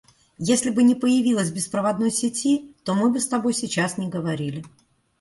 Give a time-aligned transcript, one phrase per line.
[0.39, 4.63] Если бы не появилось беспроводной сети, то мы бы с тобой сейчас не говорили.